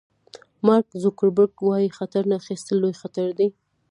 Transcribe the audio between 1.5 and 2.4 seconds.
وایي خطر نه